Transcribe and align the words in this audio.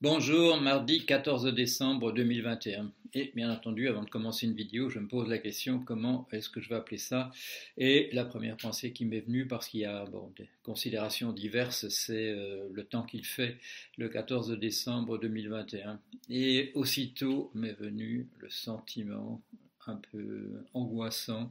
Bonjour, 0.00 0.60
mardi 0.60 1.04
14 1.04 1.52
décembre 1.52 2.12
2021. 2.12 2.92
Et 3.14 3.32
bien 3.34 3.50
entendu, 3.50 3.88
avant 3.88 4.04
de 4.04 4.08
commencer 4.08 4.46
une 4.46 4.54
vidéo, 4.54 4.88
je 4.88 5.00
me 5.00 5.08
pose 5.08 5.28
la 5.28 5.38
question 5.38 5.80
comment 5.80 6.28
est-ce 6.30 6.48
que 6.48 6.60
je 6.60 6.68
vais 6.68 6.76
appeler 6.76 6.98
ça? 6.98 7.32
Et 7.78 8.08
la 8.12 8.24
première 8.24 8.56
pensée 8.56 8.92
qui 8.92 9.04
m'est 9.04 9.22
venue, 9.22 9.48
parce 9.48 9.68
qu'il 9.68 9.80
y 9.80 9.86
a 9.86 10.04
des 10.36 10.48
considérations 10.62 11.32
diverses, 11.32 11.88
c'est 11.88 12.28
euh, 12.28 12.68
le 12.72 12.84
temps 12.84 13.02
qu'il 13.02 13.24
fait 13.24 13.58
le 13.96 14.08
14 14.08 14.52
décembre 14.60 15.18
2021. 15.18 15.98
Et 16.30 16.70
aussitôt 16.76 17.50
m'est 17.54 17.72
venu 17.72 18.28
le 18.38 18.50
sentiment 18.50 19.42
un 19.88 19.96
peu 20.12 20.62
angoissant 20.74 21.50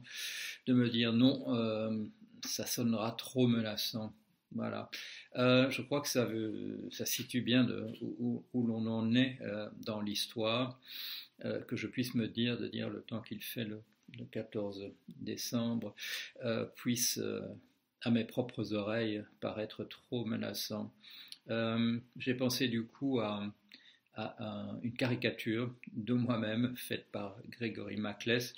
de 0.66 0.72
me 0.72 0.88
dire 0.88 1.12
non, 1.12 1.54
euh, 1.54 2.02
ça 2.46 2.64
sonnera 2.64 3.12
trop 3.12 3.46
menaçant 3.46 4.14
voilà. 4.52 4.90
Euh, 5.36 5.70
je 5.70 5.82
crois 5.82 6.00
que 6.00 6.08
ça, 6.08 6.28
ça 6.90 7.06
situe 7.06 7.42
bien 7.42 7.66
où, 8.00 8.42
l'on 8.54 8.86
en 8.86 9.14
est 9.14 9.38
euh, 9.42 9.68
dans 9.80 10.00
l'histoire, 10.00 10.80
euh, 11.44 11.60
que 11.62 11.76
je 11.76 11.86
puisse 11.86 12.14
me 12.14 12.28
dire, 12.28 12.58
de 12.58 12.68
dire 12.68 12.88
le 12.88 13.02
temps 13.02 13.20
qu'il 13.20 13.42
fait 13.42 13.64
le, 13.64 13.82
14 14.30 14.90
décembre, 15.18 15.94
puisse 16.76 17.20
à 18.00 18.10
mes 18.10 18.24
propres 18.24 18.72
oreilles 18.72 19.22
paraître 19.38 19.84
trop 19.84 20.24
menaçant. 20.24 20.94
J'ai 22.16 22.34
pensé 22.34 22.68
du 22.68 22.86
coup 22.86 23.20
à, 23.20 23.52
à, 24.18 24.78
une 24.82 24.92
caricature 24.92 25.72
de 25.92 26.14
moi-même 26.14 26.74
faite 26.76 27.06
par 27.12 27.36
Grégory 27.50 27.96
Maclès 27.96 28.54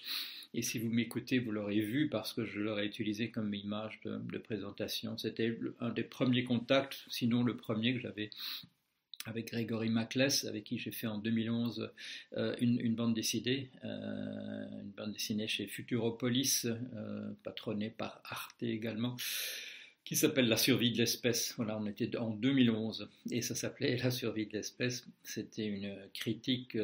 et 0.52 0.62
si 0.62 0.78
vous 0.78 0.90
m'écoutez, 0.90 1.38
vous 1.38 1.52
l'aurez 1.52 1.80
vu 1.80 2.08
parce 2.08 2.32
que 2.32 2.44
je 2.44 2.60
l'aurais 2.60 2.86
utilisé 2.86 3.30
comme 3.30 3.54
image 3.54 4.00
de, 4.04 4.38
présentation. 4.38 5.16
C'était 5.16 5.56
un 5.80 5.90
des 5.90 6.02
premiers 6.02 6.44
contacts, 6.44 7.04
sinon 7.08 7.44
le 7.44 7.56
premier 7.56 7.94
que 7.94 8.00
j'avais 8.00 8.30
avec 9.26 9.48
Grégory 9.48 9.90
Maclès, 9.90 10.44
avec 10.46 10.64
qui 10.64 10.78
j'ai 10.78 10.90
fait 10.90 11.06
en 11.06 11.18
2011 11.18 11.90
euh, 12.36 12.56
une, 12.60 12.94
bande 12.94 13.14
dessinée, 13.14 13.70
euh, 13.84 14.80
une 14.80 14.90
bande 14.96 15.12
dessinée 15.12 15.46
chez 15.46 15.66
Futuropolis, 15.66 16.64
euh, 16.64 17.30
patronnée 17.44 17.90
par 17.90 18.22
Arte 18.24 18.62
également, 18.62 19.16
qui 20.10 20.16
s'appelle 20.16 20.48
La 20.48 20.56
survie 20.56 20.90
de 20.90 20.98
l'espèce. 20.98 21.54
Voilà, 21.56 21.78
on 21.78 21.86
était 21.86 22.16
en 22.16 22.30
2011 22.30 23.08
et 23.30 23.42
ça 23.42 23.54
s'appelait 23.54 23.96
La 23.96 24.10
survie 24.10 24.44
de 24.44 24.54
l'espèce. 24.54 25.06
C'était 25.22 25.66
une 25.66 25.94
critique 26.12 26.76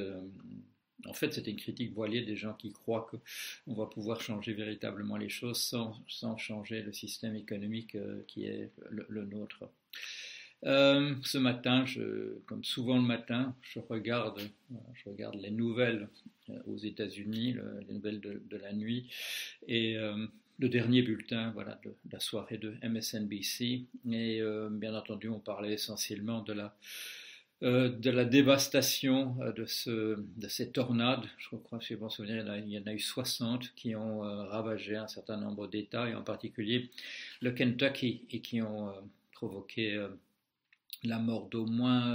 en 1.06 1.12
fait, 1.12 1.34
c'était 1.34 1.50
une 1.50 1.56
critique 1.56 1.92
voilée 1.92 2.22
des 2.22 2.36
gens 2.36 2.54
qui 2.54 2.70
croient 2.72 3.10
qu'on 3.10 3.74
va 3.74 3.86
pouvoir 3.86 4.20
changer 4.20 4.52
véritablement 4.52 5.16
les 5.16 5.28
choses 5.28 5.58
sans, 5.58 6.00
changer 6.38 6.82
le 6.82 6.92
système 6.92 7.34
économique 7.34 7.97
euh, 7.97 8.22
qui 8.28 8.44
est 8.44 8.70
le, 8.91 9.24
nôtre. 9.24 9.69
Euh, 10.64 11.16
ce 11.24 11.38
matin, 11.38 11.84
comme 12.47 12.62
souvent 12.62 12.94
le 12.94 13.02
matin, 13.02 13.56
je 13.62 13.80
regarde, 13.88 14.41
les 15.34 15.50
nouvelles 15.50 16.08
euh, 16.48 16.58
aux 16.66 16.78
États-Unis, 16.78 17.56
les 17.88 17.92
nouvelles 17.92 18.20
de, 18.20 18.56
la 18.56 18.72
nuit, 18.72 19.10
et 19.66 19.97
le 20.59 20.69
dernier 20.69 21.03
bulletin 21.03 21.51
voilà, 21.53 21.81
de, 21.85 21.95
la 22.11 22.21
soirée 22.21 22.59
de 22.59 22.75
MSNBC. 22.83 23.85
Et 24.11 24.43
bien 24.71 24.95
entendu, 24.95 25.29
on 25.29 25.41
parlait 25.41 25.75
essentiellement 25.75 26.41
de 26.43 26.53
la 26.53 26.77
euh, 27.62 27.89
de 27.89 28.11
la 28.11 28.27
dévastation 28.27 29.34
euh, 29.41 29.51
de, 29.51 29.65
ce, 29.65 30.23
de 30.37 30.47
ces 30.47 30.73
tornades. 30.73 31.25
Je 31.39 31.57
crois, 31.57 31.81
si 31.81 31.97
me 31.97 32.07
souvenir, 32.11 32.45
il 32.59 32.69
y 32.69 32.79
en 32.79 32.87
a 32.87 32.93
eu 32.93 32.99
60 32.99 33.75
qui 33.75 33.97
ont 33.97 34.23
euh, 34.23 34.43
ravagé 34.45 34.97
un 34.97 35.09
certain 35.09 35.39
nombre 35.39 35.67
d'États, 35.67 36.07
et 36.07 36.15
en 36.15 36.23
particulier 36.23 36.91
le 37.41 37.53
Kentucky, 37.53 38.27
et 38.31 38.41
qui 38.41 38.61
ont 38.61 38.93
provoqué 39.33 40.07
la 41.03 41.19
mort 41.19 41.49
d'au 41.49 41.65
moins, 41.65 42.15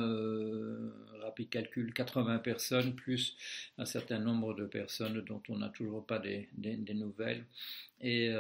rapide 1.32 1.50
calcul, 1.50 1.94
80 1.94 2.40
personnes, 2.40 2.94
plus 2.96 3.36
un 3.78 3.86
certain 3.86 4.20
nombre 4.20 4.54
de 4.54 4.66
personnes 4.66 5.22
dont 5.22 5.42
on 5.50 5.58
n'a 5.58 5.70
toujours 5.70 6.06
pas 6.06 6.20
des, 6.20 6.50
nouvelles. 6.94 7.46
Et 8.02 8.32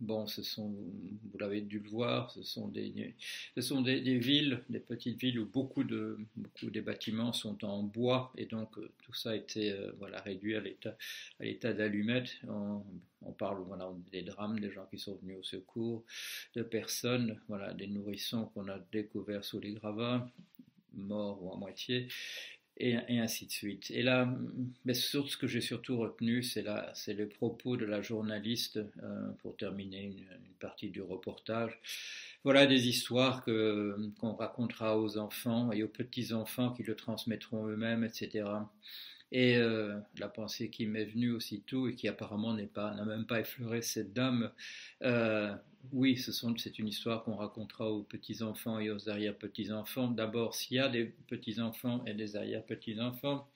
Bon, 0.00 0.26
ce 0.26 0.42
sont, 0.42 0.68
vous 0.70 1.38
l'avez 1.38 1.60
dû 1.60 1.78
le 1.78 1.88
voir, 1.88 2.30
ce 2.30 2.42
sont 2.42 2.68
des, 2.68 2.90
villes, 4.18 4.60
des 4.68 4.80
petites 4.80 5.18
villes 5.20 5.38
où 5.38 5.46
beaucoup 5.46 5.84
de 5.84 6.18
des 6.62 6.80
bâtiments 6.80 7.32
sont 7.32 7.64
en 7.64 7.82
bois 7.82 8.32
et 8.36 8.46
donc 8.46 8.76
euh, 8.76 8.90
tout 9.02 9.14
ça 9.14 9.30
a 9.30 9.34
été 9.34 9.70
euh, 9.72 9.92
réduit 10.24 10.56
à 10.56 10.60
l'état 10.60 10.96
à 11.40 11.44
l'état 11.44 11.72
d'allumette. 11.72 12.28
On, 12.48 12.82
parle 13.38 13.64
des 14.12 14.20
drames, 14.20 14.60
des 14.60 14.70
gens 14.70 14.84
qui 14.90 14.98
sont 14.98 15.16
venus 15.22 15.38
au 15.38 15.42
secours, 15.42 16.04
de 16.54 16.62
personnes, 16.62 17.40
des 17.78 17.86
nourrissons 17.86 18.50
qu'on 18.52 18.68
a 18.68 18.78
découverts 18.92 19.44
sous 19.44 19.60
les 19.60 19.72
gravats, 19.72 20.30
morts 20.96 21.42
ou 21.42 21.52
à 21.52 21.56
moitié 21.56 22.08
et, 22.76 22.96
ainsi 23.18 23.46
de 23.46 23.52
suite. 23.52 23.90
Et 23.90 24.02
là, 24.02 24.28
mais 24.84 24.94
ce 24.94 25.36
que 25.36 25.46
j'ai 25.46 25.60
surtout 25.60 25.96
retenu, 25.98 26.42
c'est 26.42 26.64
c'est 26.94 27.14
le 27.14 27.28
propos 27.28 27.76
de 27.76 27.84
la 27.84 28.02
journaliste 28.02 28.78
euh, 28.78 29.30
pour 29.42 29.56
terminer 29.56 30.02
une, 30.02 30.24
partie 30.58 30.88
du 30.88 31.02
reportage. 31.02 31.78
Voilà 32.42 32.66
des 32.66 32.88
histoires 32.88 33.44
qu'on 33.44 34.32
racontera 34.34 34.98
aux 34.98 35.18
enfants 35.18 35.72
et 35.72 35.82
aux 35.82 35.88
petits 35.88 36.32
enfants 36.32 36.72
qui 36.72 36.82
le 36.82 36.96
transmettront 36.96 37.66
eux-mêmes, 37.66 38.02
etc. 38.02 38.44
Et 39.30 39.56
euh, 39.56 39.98
la 40.18 40.28
pensée 40.28 40.70
qui 40.70 40.86
m'est 40.86 41.04
venue 41.04 41.32
aussitôt 41.32 41.88
et 41.88 41.94
qui 41.94 42.08
apparemment 42.08 42.54
n'a 42.54 43.04
même 43.04 43.26
pas 43.26 43.40
effleuré 43.40 43.82
cette 43.82 44.12
dame, 44.12 44.50
euh, 45.02 45.54
oui, 45.92 46.16
c'est 46.16 46.78
une 46.78 46.88
histoire 46.88 47.24
qu'on 47.24 47.36
racontera 47.36 47.90
aux 47.90 48.02
petits-enfants 48.02 48.78
et 48.78 48.90
aux 48.90 49.08
arrière-petits-enfants. 49.08 50.08
D'abord, 50.08 50.54
s'il 50.54 50.76
y 50.76 50.80
a 50.80 50.88
des 50.88 51.04
petits-enfants 51.04 52.04
et 52.06 52.14
des 52.14 52.36
arrière-petits-enfants, 52.36 53.48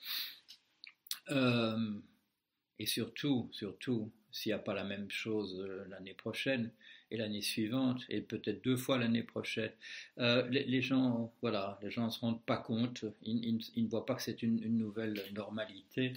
euh, 1.31 1.94
et 2.78 2.87
surtout, 2.87 3.49
surtout, 3.53 4.11
s'il 4.31 4.50
n'y 4.50 4.55
a 4.55 4.59
pas 4.59 4.75
la 4.75 4.84
même 4.84 5.11
chose 5.11 5.66
l'année 5.89 6.15
prochaine, 6.15 6.71
et 7.11 7.16
l'année 7.16 7.43
suivante, 7.43 8.05
et 8.09 8.21
peut-être 8.21 8.62
deux 8.62 8.77
fois 8.77 8.99
l'année 8.99 9.22
prochaine. 9.22 9.72
Euh, 10.19 10.47
les, 10.50 10.83
gens, 10.83 11.33
voilà, 11.41 11.78
les 11.83 11.91
gens 11.91 12.06
ne 12.06 12.10
se 12.10 12.21
rendent 12.21 12.45
pas 12.45 12.59
compte, 12.59 13.05
ils, 13.22 13.59
ne 13.77 13.89
voient 13.89 14.06
pas 14.06 14.15
que 14.15 14.22
c'est 14.22 14.43
une, 14.43 14.60
nouvelle 14.77 15.21
normalité. 15.34 16.12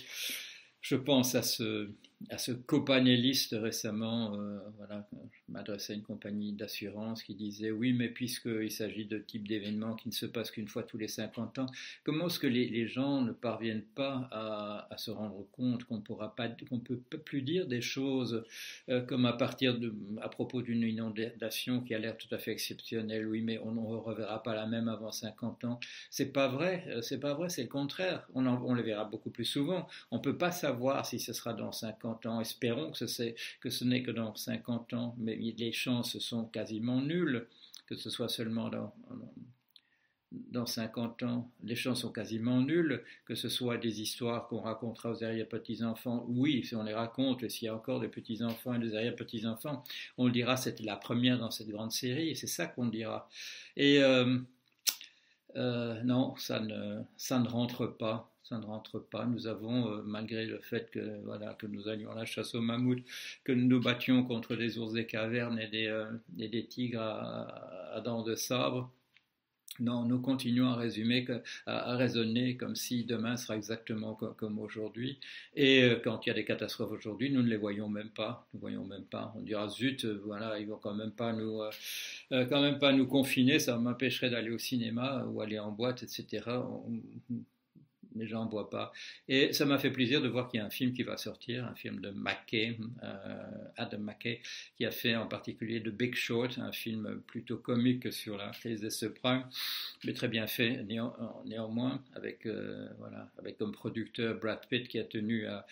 Je 0.82 0.96
pense 0.96 1.36
à 1.36 1.44
ce, 1.44 1.90
à 2.30 2.38
ce 2.38 2.52
copanéliste 2.52 3.56
récemment, 3.58 4.36
euh, 4.36 4.60
voilà, 4.78 5.08
je 5.32 5.52
m'adressais 5.52 5.94
à 5.94 5.96
une 5.96 6.04
compagnie 6.04 6.54
d'assurance 6.54 7.24
qui 7.24 7.36
disait 7.36 7.72
oui, 7.72 7.94
mais 7.94 8.10
puisqu'il 8.10 8.72
s'agit 8.72 9.06
de 9.06 9.18
type 9.18 9.48
d'événements 9.48 9.96
qui 9.96 10.10
ne 10.10 10.14
se 10.14 10.26
passent 10.26 10.52
qu'une 10.52 10.68
fois 10.68 10.84
tous 10.84 10.98
les 10.98 11.08
50 11.08 11.60
ans, 11.60 11.66
comment 12.04 12.28
est-ce 12.28 12.40
que 12.40 12.48
les, 12.48 12.88
gens 12.88 13.22
ne 13.22 13.32
parviennent 13.32 13.86
pas 13.96 14.28
à, 14.32 14.98
se 14.98 15.12
rendre 15.12 15.46
compte 15.52 15.84
qu'on 15.86 16.02
pourra 16.02 16.36
pas, 16.36 16.50
peut 16.50 17.18
plus 17.18 17.42
dire 17.42 17.68
des 17.68 17.82
choses 17.82 18.44
euh, 18.90 19.02
comme 19.02 19.26
à 19.26 19.34
partir 19.34 19.78
de, 19.78 19.94
à 20.22 20.30
propos 20.30 20.62
d'une 20.62 20.84
inondation 20.84 21.82
qui 21.82 21.94
a 21.94 22.00
l'air 22.00 22.18
tout 22.18 22.34
à 22.34 22.38
fait 22.38 22.52
exceptionnelle, 22.52 23.28
oui, 23.28 23.42
mais 23.42 23.60
on 23.60 23.72
ne 23.72 23.80
reverra 23.80 24.44
pas 24.44 24.56
la 24.56 24.66
même 24.68 24.88
avant 24.88 25.12
50 25.12 25.66
ans. 25.66 25.80
C'est 26.10 26.32
pas 26.32 26.48
vrai, 26.48 26.84
euh, 26.88 27.02
c'est 27.02 27.20
pas 27.20 27.34
vrai, 27.34 27.50
c'est 27.50 27.64
le 27.64 27.70
contraire. 27.70 28.28
On, 28.34 28.46
on 28.46 28.74
le 28.74 28.82
verra 28.82 29.06
beaucoup 29.06 29.30
plus 29.30 29.46
souvent. 29.46 29.88
On 30.12 30.20
peut 30.20 30.38
pas 30.38 30.52
savoir 30.52 31.06
si 31.06 31.20
ce 31.20 31.34
sera 31.34 31.54
dans 31.54 31.72
50 31.72 32.11
Espérons 32.42 32.92
que 32.92 33.06
ce, 33.08 33.84
n'est 33.84 34.04
que 34.04 34.12
dans 34.12 34.36
50 34.36 34.94
ans, 34.94 35.16
mais 35.18 35.36
les 35.36 35.72
chances 35.72 36.18
sont 36.20 36.46
quasiment 36.46 37.02
nulles 37.02 37.48
que 37.88 37.96
ce 37.96 38.10
soit 38.10 38.30
seulement 38.30 38.70
dans, 38.70 38.94
dans 40.32 40.66
50 40.66 41.24
ans. 41.24 41.52
Les 41.64 41.76
chances 41.76 42.02
sont 42.02 42.12
quasiment 42.12 42.62
nulles 42.62 43.04
que 43.26 43.36
ce 43.36 43.50
soit 43.50 43.78
des 43.78 44.02
histoires 44.02 44.48
qu'on 44.48 44.62
racontera 44.62 45.12
aux 45.12 45.24
arrière-petits-enfants. 45.24 46.26
Oui, 46.30 46.64
si 46.64 46.76
on 46.76 46.84
les 46.84 46.94
raconte, 46.94 47.48
s'il 47.50 47.66
y 47.66 47.70
a 47.70 47.76
encore 47.76 48.00
des 48.00 48.08
petits-enfants 48.08 48.74
et 48.76 48.80
des 48.80 48.96
arrière-petits-enfants, 48.96 49.84
on 50.18 50.28
le 50.28 50.32
dira, 50.32 50.56
c'était 50.56 50.84
la 50.84 50.96
première 50.96 51.38
dans 51.38 51.52
cette 51.52 51.68
grande 51.68 51.92
série, 51.92 52.30
et 52.30 52.36
c'est 52.36 52.48
ça 52.48 52.66
qu'on 52.66 52.88
dira. 52.88 53.28
Et 53.76 54.02
euh, 54.02 54.40
euh, 55.58 56.02
non, 56.04 56.36
ça 56.38 56.62
ne, 56.62 57.02
ça 57.18 57.40
ne 57.40 57.48
rentre 57.48 57.88
pas 57.88 58.31
ça 58.52 58.60
ne 58.60 58.66
rentre 58.66 59.00
pas. 59.00 59.26
Nous 59.26 59.48
avons, 59.48 59.90
euh, 59.90 60.02
malgré 60.04 60.46
le 60.46 60.60
fait 60.60 60.92
que, 60.92 61.22
voilà, 61.24 61.54
que 61.54 61.68
nous 61.68 61.88
allions 61.88 62.12
à 62.12 62.16
la 62.16 62.26
chasse 62.26 62.54
aux 62.54 62.62
mammouths, 62.62 63.04
que 63.46 63.54
nous 63.54 63.66
nous 63.66 63.80
battions 63.80 64.24
contre 64.26 64.56
des 64.58 64.78
ours 64.78 64.92
des 64.92 65.06
cavernes 65.06 65.58
et 65.58 65.68
des, 65.68 65.88
euh, 65.88 66.62
tigres 66.70 67.02
à, 67.02 68.02
dents 68.04 68.24
de 68.24 68.36
sabre, 68.36 68.92
non, 69.80 70.04
nous 70.04 70.20
continuons 70.20 70.68
à 70.68 70.76
résumer, 70.76 71.26
à, 71.66 71.96
raisonner 71.96 72.58
comme 72.58 72.76
si 72.76 73.06
demain 73.06 73.38
sera 73.38 73.56
exactement 73.56 74.16
comme, 74.16 74.60
aujourd'hui. 74.60 75.18
Et 75.56 75.84
euh, 75.84 75.96
quand 76.04 76.26
il 76.26 76.30
y 76.30 76.32
a 76.32 76.36
des 76.36 76.44
catastrophes 76.44 76.92
aujourd'hui, 76.92 77.32
nous 77.32 77.42
ne 77.42 77.48
les 77.48 77.56
voyons 77.56 77.88
même 77.88 78.10
pas. 78.10 78.46
Nous 78.54 78.60
voyons 78.60 78.84
même 78.84 79.06
pas. 79.06 79.34
On 79.38 79.42
dira 79.42 79.70
zut, 79.70 80.04
voilà, 80.26 80.60
ils 80.60 80.68
vont 80.68 80.78
quand 80.78 80.94
même 80.94 81.12
pas 81.12 81.32
nous, 81.32 81.62
quand 82.30 82.62
même 82.62 82.80
pas 82.80 82.92
nous 82.92 83.08
confiner. 83.08 83.60
Ça 83.60 83.78
m'empêcherait 83.78 84.30
d'aller 84.30 84.52
au 84.52 84.60
cinéma 84.60 85.26
ou 85.30 85.40
aller 85.40 85.58
en 85.58 85.72
boîte, 85.72 86.04
etc 86.04 86.42
les 87.52 87.61
gens 88.28 88.46
ne 88.46 88.50
voient 88.50 88.70
pas. 88.70 88.92
Et 89.28 89.54
ça 89.54 89.66
m'a 89.66 89.78
fait 89.78 89.92
plaisir 89.92 90.22
de 90.22 90.28
voir 90.28 90.50
qu'il 90.50 90.60
y 90.60 90.64
a 90.64 90.66
un 90.66 90.70
film 90.70 90.94
qui 90.94 91.04
va 91.04 91.18
sortir, 91.18 91.66
un 91.66 91.76
film 91.76 92.00
de 92.02 92.12
McKay, 92.12 92.78
euh, 93.04 93.44
Adam 93.78 94.00
McKay, 94.00 94.42
qui 94.76 94.86
a 94.86 94.92
fait 94.92 95.16
en 95.16 95.28
particulier 95.28 95.82
The 95.82 95.90
Big 95.90 96.16
Short, 96.16 96.58
un 96.58 96.72
film 96.72 97.22
plutôt 97.28 97.58
comique 97.58 98.12
sur 98.12 98.38
la 98.38 98.50
crise 98.50 98.82
des 98.82 98.90
subprimes, 98.90 99.46
mais 100.04 100.14
très 100.14 100.28
bien 100.28 100.48
fait 100.48 100.84
néanmoins, 101.46 102.04
avec, 102.16 102.46
euh, 102.46 102.88
voilà, 103.00 103.30
avec 103.38 103.58
comme 103.58 103.72
producteur 103.72 104.40
Brad 104.40 104.66
Pitt 104.70 104.88
qui 104.88 105.00
a 105.00 105.04
tenu 105.04 105.48
à, 105.48 105.66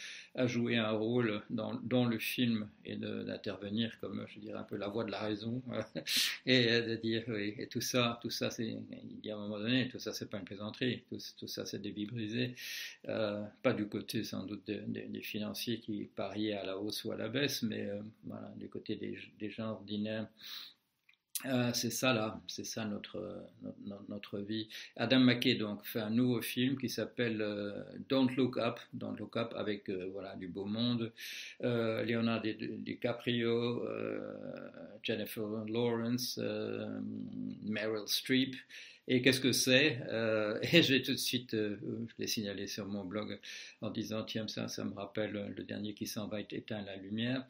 jouer 0.46 0.78
un 0.78 0.92
rôle 0.92 1.42
dans, 1.50 2.06
le 2.06 2.18
film 2.18 2.70
et 2.86 2.96
d'intervenir 2.96 4.00
comme, 4.00 4.26
je 4.30 4.40
dirais, 4.40 4.58
un 4.58 4.64
peu 4.64 4.78
la 4.78 4.88
voix 4.88 5.04
de 5.04 5.12
la 5.12 5.20
raison, 5.20 5.62
et 6.46 6.82
de 6.82 6.96
dire, 6.96 7.24
oui, 7.28 7.56
et 7.58 7.68
tout 7.68 7.82
ça, 7.82 8.20
tout 8.22 8.30
ça, 8.30 8.50
il 8.60 8.80
y 9.24 9.32
a 9.32 9.36
un 9.36 9.40
moment 9.40 9.60
donné, 9.60 9.90
tout 9.90 10.00
ça, 10.00 10.14
c'est 10.14 10.30
pas 10.30 10.38
une 10.38 10.46
plaisanterie, 10.46 11.04
tout, 11.10 11.48
ça, 11.48 11.66
c'est 11.66 11.82
des 11.82 11.92
vies 11.92 12.06
euh, 13.08 13.44
pas 13.62 13.74
du 13.74 13.88
côté 13.88 14.24
sans 14.24 14.46
doute 14.46 14.64
des, 14.66 15.22
financiers 15.22 15.80
qui 15.80 16.10
pariaient 16.16 16.54
à 16.54 16.66
la 16.66 16.78
hausse 16.78 17.04
ou 17.04 17.12
à 17.12 17.18
la 17.18 17.30
baisse, 17.30 17.64
mais 17.64 17.86
euh, 17.86 18.02
du 18.58 18.70
côté 18.70 18.96
des, 18.96 19.18
des 19.40 19.50
gens 19.50 19.72
ordinaires 19.72 20.28
euh, 21.46 21.72
c'est 21.74 21.90
ça 21.90 22.12
là, 22.12 22.42
c'est 22.48 22.66
ça 22.66 22.84
notre, 22.84 23.46
notre, 24.10 24.40
vie. 24.40 24.68
Adam 24.98 25.22
McKay 25.22 25.56
donc 25.56 25.86
fait 25.86 26.02
un 26.02 26.10
nouveau 26.10 26.42
film 26.42 26.78
qui 26.78 26.90
s'appelle 26.90 27.42
Don't 28.10 28.30
Look 28.36 28.58
Up, 28.58 28.78
Don't 28.92 29.16
Look 29.18 29.38
Up 29.38 29.54
avec 29.56 29.90
voilà 29.90 30.36
du 30.36 30.50
beau 30.50 30.66
monde, 30.66 31.14
Leonardo 31.62 32.50
DiCaprio, 32.80 33.88
Jennifer 35.02 35.48
Lawrence, 35.70 36.38
Meryl 37.64 38.08
Streep. 38.08 38.58
Et 39.12 39.24
qu'est-ce 39.24 39.42
que 39.42 39.52
c'est 39.52 40.00
euh, 40.08 40.60
Et 40.72 40.84
j'ai 40.84 41.02
tout 41.02 41.12
de 41.12 41.18
suite, 41.18 41.56
euh, 41.56 41.78
je 42.08 42.14
l'ai 42.20 42.28
signalé 42.28 42.68
sur 42.68 42.86
mon 42.86 43.04
blog 43.04 43.40
en 43.82 43.90
disant 43.90 44.24
tiens 44.24 44.48
ça, 44.48 44.68
ça 44.68 44.86
me 44.86 44.94
rappelle 44.94 45.52
le 45.58 45.64
dernier 45.64 45.96
qui 45.96 46.06
s'en 46.06 46.28
va 46.28 46.40
éteindre 46.42 46.86
la 46.86 46.96
lumière. 46.96 47.44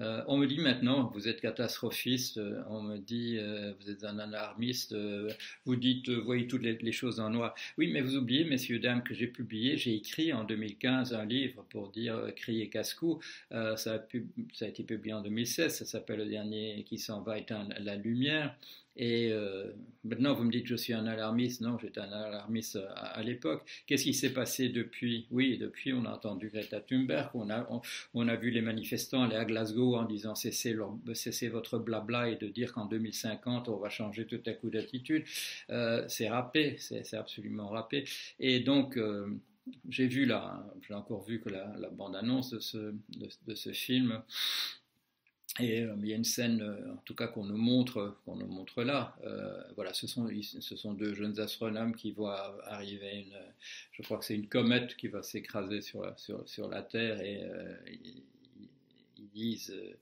Euh, 0.00 0.24
on 0.26 0.36
me 0.36 0.46
dit 0.48 0.58
maintenant, 0.58 1.12
vous 1.14 1.28
êtes 1.28 1.40
catastrophiste, 1.40 2.40
on 2.68 2.82
me 2.82 2.96
dit, 2.96 3.38
vous 3.78 3.90
êtes 3.90 4.02
un 4.02 4.18
alarmiste, 4.18 4.92
vous 5.64 5.76
dites, 5.76 6.10
voyez 6.10 6.48
toutes 6.48 6.62
les, 6.62 6.90
choses 6.90 7.20
en 7.20 7.30
noir. 7.30 7.54
Oui, 7.78 7.92
mais 7.92 8.00
vous 8.00 8.16
oubliez, 8.16 8.42
messieurs, 8.42 8.80
dames, 8.80 9.04
que 9.04 9.14
j'ai 9.14 9.28
publié, 9.28 9.76
j'ai 9.76 9.94
écrit 9.94 10.32
en 10.32 10.42
2015 10.42 11.14
un 11.14 11.24
livre 11.24 11.64
pour 11.70 11.90
dire 11.90 12.20
crier 12.34 12.68
casse-cou. 12.68 13.20
Ça, 13.52 13.76
ça, 13.76 14.02
a 14.62 14.66
été 14.66 14.82
publié 14.82 15.14
en 15.14 15.22
2016, 15.22 15.76
ça 15.76 15.84
s'appelle 15.84 16.18
Le 16.18 16.26
dernier 16.26 16.84
qui 16.88 16.98
s'en 16.98 17.22
va 17.22 17.38
éteindre 17.38 17.72
la 17.78 17.94
lumière. 17.94 18.56
Et 18.96 19.32
euh, 19.32 19.72
maintenant, 20.04 20.34
vous 20.34 20.44
me 20.44 20.52
dites 20.52 20.62
que 20.64 20.68
je 20.68 20.76
suis 20.76 20.92
un 20.92 21.06
alarmiste. 21.06 21.60
Non, 21.60 21.78
j'étais 21.78 22.00
un 22.00 22.12
alarmiste 22.12 22.78
à, 22.94 23.22
l'époque. 23.22 23.68
Qu'est-ce 23.86 24.04
qui 24.04 24.14
s'est 24.14 24.32
passé 24.32 24.68
depuis? 24.68 25.26
Oui, 25.30 25.58
depuis, 25.58 25.92
on 25.92 26.04
a 26.04 26.10
entendu 26.10 26.48
Greta 26.48 26.80
Thunberg, 26.80 27.30
on 27.34 27.50
a, 27.50 27.68
on, 28.14 28.28
a 28.28 28.36
vu 28.36 28.50
les 28.50 28.60
manifestants 28.60 29.22
aller 29.22 29.36
à 29.36 29.44
Glasgow 29.44 29.96
en 29.96 30.04
disant 30.04 30.34
cessez, 30.34 30.76
cessez 31.14 31.48
votre 31.48 31.78
blabla 31.78 32.28
et 32.28 32.36
de 32.36 32.46
dire 32.46 32.72
qu'en 32.72 32.86
2050, 32.86 33.68
on 33.68 33.76
va 33.76 33.88
changer 33.88 34.26
tout 34.26 34.42
à 34.46 34.52
coup 34.52 34.70
d'attitude. 34.70 35.24
Euh, 35.70 36.04
c'est 36.08 36.28
râpé, 36.28 36.76
c'est 36.78 37.14
absolument 37.14 37.68
râpé. 37.68 38.04
Et 38.38 38.60
donc, 38.60 38.96
euh, 38.96 39.26
j'ai 39.88 40.06
vu 40.06 40.24
là, 40.24 40.64
j'ai 40.86 40.94
encore 40.94 41.24
vu 41.24 41.40
que 41.40 41.48
la, 41.48 41.66
bande-annonce 41.90 42.50
de 42.50 42.60
ce, 42.60 42.94
de 43.46 43.54
ce 43.54 43.72
film 43.72 44.22
et 45.60 45.82
euh, 45.82 45.94
il 46.00 46.08
y 46.08 46.12
a 46.12 46.16
une 46.16 46.24
scène, 46.24 46.60
euh, 46.62 46.94
en 46.94 46.96
tout 47.04 47.14
cas 47.14 47.28
qu'on 47.28 47.44
nous 47.44 47.56
montre, 47.56 48.16
qu'on 48.24 48.36
nous 48.36 48.46
montre 48.46 48.82
là. 48.82 49.16
Euh, 49.24 49.62
voilà, 49.76 49.94
ce 49.94 50.06
sont, 50.06 50.24
deux 50.94 51.14
jeunes 51.14 51.38
astronomes 51.38 51.94
qui 51.94 52.12
voient 52.12 52.58
arriver 52.66 53.20
une, 53.26 53.38
je 53.92 54.02
crois 54.02 54.18
que 54.18 54.24
c'est 54.24 54.34
une 54.34 54.48
comète 54.48 54.96
qui 54.96 55.08
va 55.08 55.22
s'écraser 55.22 55.80
sur, 55.80 56.02
la 56.68 56.82
Terre 56.82 57.20
et 57.20 57.42
disent 59.34 59.72
euh, 59.74 59.94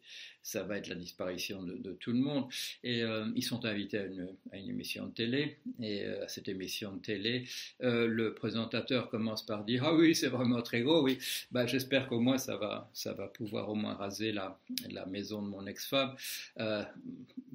ça 0.43 0.64
va 0.64 0.76
être 0.76 0.88
la 0.88 0.96
disparition 0.96 1.62
de, 1.62 1.93
tout 2.00 2.12
le 2.12 2.19
monde. 2.19 2.46
Et 2.82 3.02
euh, 3.02 3.26
ils 3.37 3.44
sont 3.44 3.64
invités 3.64 3.99
à 3.99 4.06
une, 4.06 4.29
émission 4.52 5.06
de 5.06 5.12
télé. 5.12 5.58
Et 5.81 6.05
euh, 6.05 6.25
à 6.25 6.29
cette 6.29 6.49
émission 6.49 6.96
de 6.96 7.00
télé, 7.00 7.44
le 7.81 8.34
présentateur 8.34 9.08
commence 9.08 9.46
par 9.46 9.64
dire 9.64 9.84
Ah 9.84 9.94
oui, 9.94 10.14
c'est 10.14 10.29
vraiment 10.29 10.61
très 10.62 10.82
gros, 10.82 11.02
oui. 11.02 11.19
Bah, 11.52 11.67
J'espère 11.67 12.08
qu'au 12.08 12.20
moins 12.20 12.38
ça 12.38 12.56
va, 12.56 12.90
ça 12.93 13.12
va 13.12 13.29
pouvoir 13.29 13.69
au 13.69 13.75
moins 13.75 13.94
raser 13.94 14.32
la, 14.32 14.58
la 14.90 15.06
maison 15.06 15.43
de 15.43 15.49
mon 15.49 15.67
ex-femme. 15.67 16.14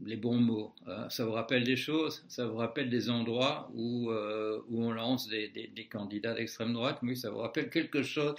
les 0.05 0.15
bons 0.15 0.37
mots. 0.37 0.73
Hein. 0.87 1.09
Ça 1.09 1.25
vous 1.25 1.33
rappelle 1.33 1.65
des 1.65 1.75
choses? 1.75 2.23
Ça 2.29 2.47
vous 2.47 2.55
rappelle 2.55 2.89
des 2.89 3.09
endroits 3.09 3.69
où, 3.75 4.09
où 4.11 4.83
on 4.83 4.91
lance 4.91 5.27
des, 5.27 5.49
des 5.49 5.85
candidats 5.85 6.33
d'extrême 6.33 6.71
droite? 6.71 6.99
Oui, 7.03 7.17
ça 7.17 7.29
vous 7.29 7.39
rappelle 7.39 7.69
quelque 7.69 8.01
chose? 8.01 8.35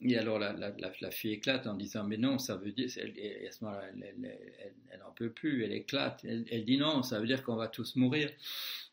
Et 0.00 0.16
alors 0.16 0.38
la, 0.38 1.10
fille 1.10 1.32
éclate 1.32 1.66
en 1.66 1.74
disant 1.74 2.04
mais 2.04 2.16
non, 2.16 2.38
ça 2.38 2.56
veut 2.56 2.72
dire, 2.72 2.88
elle, 2.96 3.46
à 3.46 3.52
ce 3.52 3.64
moment-là, 3.64 3.88
elle 3.92 4.98
n'en 5.00 5.12
peut 5.12 5.30
plus, 5.30 5.64
elle 5.64 5.72
éclate, 5.72 6.24
elle, 6.24 6.64
dit 6.64 6.78
non, 6.78 7.02
ça 7.02 7.18
veut 7.20 7.26
dire 7.26 7.42
qu'on 7.42 7.56
va 7.56 7.68
tous 7.68 7.96
mourir. 7.96 8.30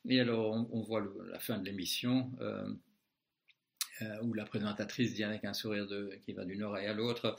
Et 0.09 0.19
alors 0.19 0.67
on, 0.71 0.81
voit 0.81 1.05
la 1.29 1.39
fin 1.39 1.57
de 1.57 1.65
l'émission 1.65 2.31
euh, 2.41 2.67
euh, 4.01 4.21
où 4.23 4.33
la 4.33 4.45
présentatrice 4.45 5.13
dit 5.13 5.23
avec 5.23 5.45
un 5.45 5.53
sourire 5.53 5.87
qui 6.25 6.33
va 6.33 6.45
d'une 6.45 6.63
oreille 6.63 6.87
à 6.87 6.93
l'autre, 6.93 7.35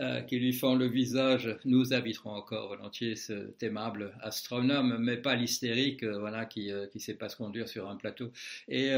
euh, 0.00 0.22
qui 0.22 0.38
lui 0.38 0.52
fend 0.52 0.74
le 0.74 0.86
visage, 0.86 1.58
nous 1.64 1.92
inviterons 1.92 2.30
encore 2.30 2.68
volontiers 2.68 3.16
cet 3.16 3.62
aimable 3.62 4.16
astronome, 4.20 4.96
mais 4.98 5.16
pas 5.16 5.34
l'hystérique, 5.34 6.04
voilà, 6.04 6.46
qui 6.46 6.70
ne 6.70 6.98
sait 6.98 7.14
pas 7.14 7.28
se 7.28 7.36
conduire 7.36 7.68
sur 7.68 7.88
un 7.88 7.96
plateau. 7.96 8.30
Et 8.68 8.92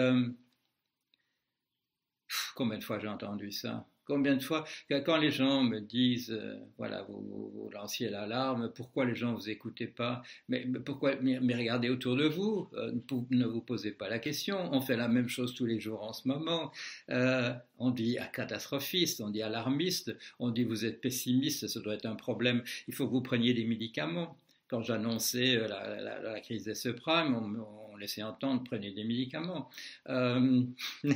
Combien 2.60 2.76
de 2.76 2.84
fois 2.84 2.98
j'ai 2.98 3.08
entendu 3.08 3.52
ça? 3.52 3.86
Combien 4.04 4.36
de 4.36 4.42
fois, 4.42 4.66
quand 4.90 5.16
les 5.16 5.30
gens 5.30 5.62
me 5.62 5.80
disent, 5.80 6.30
euh, 6.30 6.58
voilà, 6.76 7.04
vous, 7.08 7.50
vous, 7.54 7.70
lanciez 7.72 8.10
l'alarme, 8.10 8.70
pourquoi 8.74 9.06
les 9.06 9.14
gens 9.14 9.30
ne 9.30 9.36
vous 9.36 9.48
écoutez 9.48 9.86
pas? 9.86 10.22
Mais, 10.50 10.66
pourquoi, 10.84 11.14
mais, 11.22 11.54
regardez 11.54 11.88
autour 11.88 12.16
de 12.16 12.26
vous, 12.26 12.68
euh, 12.74 12.92
ne 13.30 13.46
vous 13.46 13.62
posez 13.62 13.92
pas 13.92 14.10
la 14.10 14.18
question. 14.18 14.58
On 14.74 14.82
fait 14.82 14.98
la 14.98 15.08
même 15.08 15.26
chose 15.30 15.54
tous 15.54 15.64
les 15.64 15.80
jours 15.80 16.02
en 16.02 16.12
ce 16.12 16.28
moment. 16.28 16.70
Euh, 17.08 17.54
on 17.78 17.90
dit 17.92 18.18
catastrophiste, 18.34 19.22
on 19.22 19.30
dit 19.30 19.40
alarmiste, 19.40 20.14
on 20.38 20.50
dit 20.50 20.64
vous 20.64 20.84
êtes 20.84 21.00
pessimiste, 21.00 21.66
ça 21.66 21.80
doit 21.80 21.94
être 21.94 22.04
un 22.04 22.14
problème, 22.14 22.62
il 22.88 22.94
faut 22.94 23.06
que 23.06 23.12
vous 23.12 23.22
preniez 23.22 23.54
des 23.54 23.64
médicaments. 23.64 24.36
Quand 24.68 24.82
j'annonçais 24.82 25.56
la, 25.66 26.40
crise 26.42 26.64
des 26.64 26.74
subprimes, 26.74 27.34
on, 27.34 27.92
on, 27.92 27.96
laissait 27.96 28.22
entendre 28.22 28.64
prenez 28.64 28.92
des 28.92 29.04
médicaments. 29.04 29.70
Euh, 30.10 30.62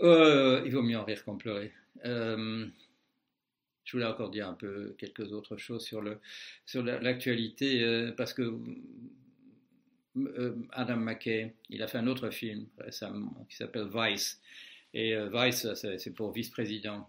il 0.00 0.70
vaut 0.70 0.82
mieux 0.82 0.98
en 0.98 1.04
rire 1.04 1.24
qu'en 1.24 1.36
pleurer. 1.36 1.72
Euh, 2.04 2.66
je 3.84 3.92
voulais 3.92 4.06
encore 4.06 4.30
dire 4.30 4.48
un 4.48 4.54
peu 4.54 4.94
quelques 4.98 5.32
autres 5.32 5.56
choses 5.56 5.84
sur 5.84 6.02
le 6.02 6.18
sur 6.66 6.82
l'actualité 6.82 7.82
euh, 7.82 8.12
parce 8.12 8.34
que 8.34 8.52
Adam 10.72 10.96
McKay, 10.96 11.54
il 11.68 11.82
a 11.82 11.88
fait 11.88 11.98
un 11.98 12.06
autre 12.06 12.30
film 12.30 12.66
récemment 12.78 13.46
qui 13.50 13.56
s'appelle 13.56 13.88
Vice. 13.92 14.40
Et 14.94 15.14
Vice, 15.30 15.66
c'est 15.74 16.14
pour 16.14 16.32
vice-président. 16.32 17.06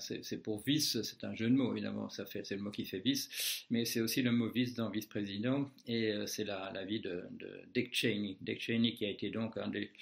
c'est 0.00 0.42
pour 0.42 0.60
vice, 0.64 1.00
c'est 1.02 1.22
un 1.22 1.32
jeu 1.32 1.48
de 1.48 1.54
mots 1.54 1.70
évidemment. 1.70 2.08
Ça 2.08 2.26
fait, 2.26 2.44
c'est 2.44 2.56
le 2.56 2.62
mot 2.62 2.72
qui 2.72 2.84
fait 2.84 2.98
vice, 2.98 3.64
mais 3.70 3.84
c'est 3.84 4.00
aussi 4.00 4.20
le 4.20 4.32
mot 4.32 4.48
vice 4.48 4.74
dans 4.74 4.90
vice-président. 4.90 5.70
Et 5.86 6.12
c'est 6.26 6.42
la, 6.42 6.72
la, 6.74 6.84
vie 6.84 6.98
de, 6.98 7.22
de, 7.30 7.60
Dick 7.72 7.94
Cheney. 7.94 8.36
Dick 8.40 8.60
Cheney 8.60 8.94
qui 8.94 9.04
a 9.04 9.10
été 9.10 9.30
donc 9.30 9.56
un 9.56 9.68
des 9.68 9.92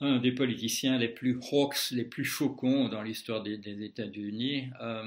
un 0.00 0.18
des 0.18 0.32
politiciens 0.32 0.98
les 0.98 1.08
plus 1.08 1.38
hawks, 1.50 1.90
les 1.90 2.04
plus 2.04 2.24
faucons 2.24 2.88
dans 2.88 3.02
l'histoire 3.02 3.42
des, 3.42 3.84
États-Unis, 3.84 4.70
euh, 4.80 5.04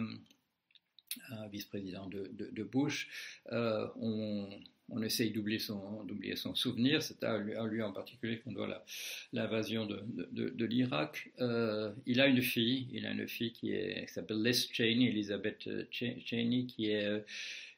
vice-président 1.52 2.08
de, 2.08 2.64
Bush. 2.64 3.10
Euh, 3.52 3.88
on, 3.98 5.02
essaye 5.04 5.32
d'oublier 5.32 5.60
son, 5.60 6.54
souvenir, 6.54 7.02
c'est 7.02 7.24
à, 7.24 7.38
lui 7.38 7.82
en 7.82 7.94
particulier 7.94 8.40
qu'on 8.40 8.52
doit 8.52 8.84
l'invasion 9.32 9.86
de, 9.86 10.66
l'Irak. 10.66 11.32
Euh, 11.40 11.92
il 12.06 12.20
a 12.20 12.28
une 12.28 12.42
fille, 12.42 12.90
il 12.92 13.06
a 13.06 13.12
une 13.12 13.28
fille 13.28 13.54
qui 13.54 13.74
s'appelle 14.08 14.42
Les 14.42 14.54
Cheney, 14.54 15.08
Elizabeth 15.08 15.70
Cheney, 15.92 16.66
qui 16.66 16.92
est 16.92 17.24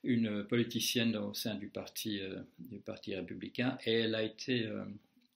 une 0.03 0.43
politicienne 0.43 1.15
au 1.15 1.33
sein 1.35 1.55
du 1.55 1.67
parti, 1.67 2.19
du 2.57 2.79
parti 2.79 3.15
républicain, 3.15 3.77
et 3.85 3.93
elle 3.93 4.15
a 4.15 4.23
été 4.23 4.67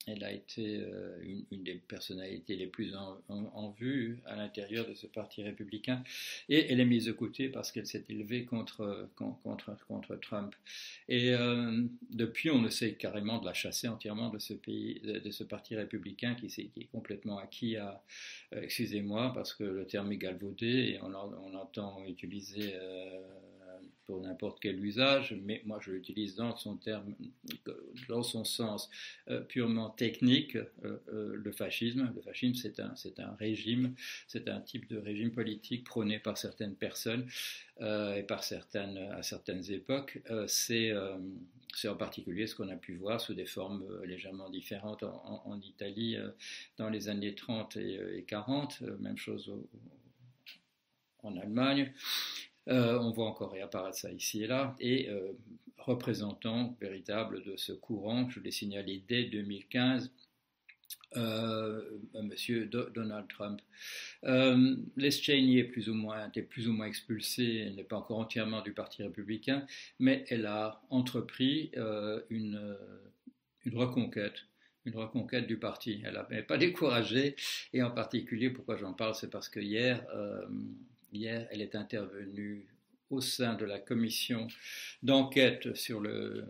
elle 0.08 0.24
a 0.24 0.32
été 0.32 0.80
euh, 0.80 1.18
une, 1.52 1.64
des 1.64 1.76
personnalités 1.76 2.56
les 2.56 2.68
plus 2.68 2.96
en, 2.96 3.70
vue 3.78 4.20
à 4.26 4.36
l'intérieur 4.36 4.88
de 4.88 4.94
ce 4.94 5.08
parti 5.08 5.44
républicain 5.44 6.04
et 6.48 6.72
elle 6.72 6.80
est 6.80 6.86
mise 6.86 7.06
de 7.06 7.12
côté 7.12 7.50
parce 7.50 7.72
qu'elle 7.72 7.86
s'est 7.86 8.06
élevée 8.10 8.46
contre, 8.46 9.10
contre, 9.16 9.76
contre 9.88 10.16
Trump. 10.16 10.56
Et 11.10 11.34
euh, 11.34 11.84
depuis, 12.10 12.50
on 12.50 12.66
essaie 12.66 12.94
carrément 12.94 13.40
de 13.40 13.46
la 13.46 13.54
chasser 13.54 13.88
entièrement 13.88 14.30
de 14.30 14.40
ce 14.40 14.54
pays, 14.54 15.02
de, 15.02 15.32
ce 15.32 15.44
parti 15.44 15.76
républicain 15.76 16.36
qui, 16.36 16.48
est, 16.48 16.86
complètement 16.86 17.38
acquis 17.38 17.76
à, 17.76 18.02
euh, 18.54 18.62
excusez-moi, 18.62 19.34
parce 19.34 19.54
que 19.54 19.64
le 19.64 19.86
terme 19.86 20.12
est 20.14 20.18
galvaudé 20.18 20.68
et 20.68 21.00
on, 21.02 21.14
on 21.14 21.54
entend 21.56 22.04
utiliser 22.08 22.74
pour 24.08 24.22
n'importe 24.22 24.60
quel 24.62 24.84
usage, 24.84 25.36
mais 25.44 25.62
moi 25.66 25.80
je 25.82 25.92
l'utilise 25.92 26.36
dans 26.36 26.56
son 26.56 26.78
terme, 26.78 27.14
dans 28.08 28.24
son 28.24 28.46
sens 28.46 28.90
euh, 29.30 29.42
purement 29.42 29.90
technique. 29.90 30.56
Euh, 30.56 30.98
euh, 31.14 31.36
le 31.36 31.52
fascisme, 31.52 32.12
le 32.16 32.22
fascisme, 32.22 32.56
c'est 32.56 32.80
un, 32.80 32.96
c'est 32.96 33.20
un 33.20 33.36
régime, 33.36 33.94
c'est 34.28 34.48
un 34.48 34.62
type 34.62 34.88
de 34.90 34.98
régime 34.98 35.32
politique 35.32 35.84
prôné 35.84 36.20
par 36.20 36.38
certaines 36.38 36.76
personnes 36.76 37.28
et 37.80 38.24
par 38.24 38.44
certaines, 38.44 38.98
à 38.98 39.22
certaines 39.22 39.72
époques. 39.72 40.20
c'est, 40.48 40.92
c'est 41.76 41.88
en 41.88 41.96
particulier 41.96 42.48
ce 42.48 42.56
qu'on 42.56 42.70
a 42.70 42.76
pu 42.76 42.96
voir 42.96 43.22
sous 43.22 43.36
des 43.36 43.46
formes 43.46 43.86
légèrement 44.04 44.50
différentes 44.50 45.04
en, 45.04 45.60
Italie 45.62 46.18
dans 46.78 46.90
les 46.90 47.08
années 47.08 47.36
30 47.36 47.78
et, 47.78 48.26
40, 48.28 48.82
même 49.00 49.18
chose 49.18 49.54
en 51.22 51.38
Allemagne. 51.38 51.94
Euh, 52.70 53.00
on 53.00 53.12
voit 53.12 53.28
encore 53.28 53.52
réapparaître 53.52 53.98
ça 53.98 54.12
ici 54.12 54.44
et 54.44 54.48
là. 54.48 54.76
Et 54.80 55.10
euh, 55.10 55.34
représentant 55.78 56.76
véritable 56.82 57.44
de 57.44 57.56
ce 57.56 57.72
courant, 57.72 58.30
je 58.30 58.40
l'ai 58.40 58.52
signalé 58.52 59.04
dès 59.08 59.24
2015, 59.26 60.12
euh, 61.16 61.82
Monsieur 62.22 62.66
Donald 62.66 63.28
Trump. 63.30 63.62
Les 64.24 65.12
Cheney 65.12 65.60
est 65.60 65.64
plus 65.64 65.90
ou 65.90 65.94
moins, 65.94 66.28
était 66.28 66.42
plus 66.42 66.68
ou 66.68 66.74
moins 66.74 66.88
expulsée, 66.88 67.66
elle 67.68 67.76
n'est 67.76 67.84
pas 67.84 67.98
encore 67.98 68.20
entièrement 68.20 68.62
du 68.62 68.74
Parti 68.74 69.04
républicain, 69.04 69.66
mais 70.00 70.26
elle 70.30 70.46
a 70.46 70.82
entrepris 70.90 71.72
une, 72.30 72.78
une 73.66 73.78
reconquête 73.78 74.46
une 74.86 74.96
reconquête 74.96 75.48
du 75.48 75.58
parti. 75.58 76.02
Elle 76.06 76.14
n'a 76.14 76.42
pas 76.44 76.58
découragé, 76.58 77.36
et 77.74 77.84
en 77.84 77.92
particulier, 77.92 78.50
pourquoi 78.50 78.78
j'en 78.78 78.94
parle, 78.94 79.16
c'est 79.16 79.30
parce 79.30 79.50
que 79.50 79.60
hier, 79.60 80.02
Hier, 81.12 81.48
elle 81.52 81.62
est 81.62 81.76
intervenue 81.76 82.66
au 83.10 83.22
sein 83.22 83.54
de 83.54 83.66
la 83.66 83.80
commission 83.80 84.48
d'enquête 85.02 85.76
sur 85.76 86.02
le, 86.02 86.46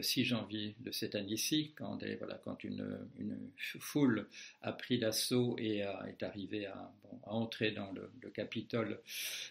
6 0.00 0.24
janvier 0.24 0.74
de 0.80 0.90
cette 0.90 1.14
année-ci, 1.14 1.72
quand, 1.76 1.98
voilà, 2.18 2.40
quand 2.42 2.64
une, 2.64 2.98
foule 3.78 4.26
a 4.62 4.72
pris 4.72 4.98
l'assaut 4.98 5.56
et 5.58 5.78
est 5.78 6.22
arrivée 6.22 6.66
à, 6.66 6.92
entrer 7.24 7.72
dans 7.72 7.90
le, 7.92 8.10
Capitole, 8.30 9.00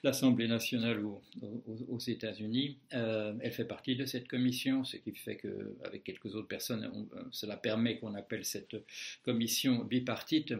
l'Assemblée 0.03 0.47
nationale 0.47 1.03
aux, 1.03 1.99
États-Unis. 1.99 2.77
Euh, 2.93 3.33
elle 3.41 3.51
fait 3.51 3.65
partie 3.65 3.95
de 3.95 4.05
cette 4.05 4.27
commission, 4.27 4.85
ce 4.85 4.95
qui 4.95 5.13
fait 5.13 5.35
qu'avec 5.35 6.03
quelques 6.03 6.33
autres 6.35 6.47
personnes, 6.47 6.89
cela 7.31 7.57
permet 7.57 7.99
qu'on 7.99 8.15
appelle 8.15 8.45
cette 8.45 8.77
commission 9.23 9.83
bipartite. 9.83 10.53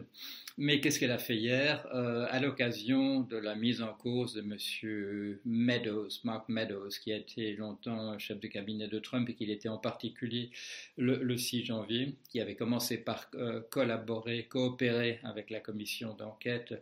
Mais 0.58 0.80
qu'est-ce 0.80 1.00
qu'elle 1.00 1.12
a 1.12 1.18
fait 1.18 1.36
hier? 1.36 1.86
Euh, 1.94 2.26
à 2.28 2.40
l'occasion 2.40 3.20
de 3.20 3.36
la 3.36 3.54
mise 3.54 3.80
en 3.80 3.94
cause 3.94 4.34
de 4.34 4.40
M. 4.42 5.38
Meadows, 5.46 6.08
Mark 6.24 6.48
Meadows, 6.48 6.90
qui 7.02 7.12
a 7.12 7.16
été 7.16 7.54
longtemps 7.56 8.18
chef 8.18 8.38
de 8.40 8.48
cabinet 8.48 8.88
de 8.88 8.98
Trump 8.98 9.28
et 9.28 9.34
qui 9.34 9.50
était 9.50 9.68
en 9.68 9.78
particulier 9.78 10.50
le, 10.96 11.36
6 11.36 11.64
janvier, 11.64 12.14
qui 12.30 12.40
avait 12.40 12.56
commencé 12.56 12.98
par 12.98 13.30
euh, 13.34 13.60
collaborer, 13.70 14.46
coopérer 14.46 15.20
avec 15.22 15.50
la 15.50 15.60
commission 15.60 16.14
d'enquête 16.14 16.74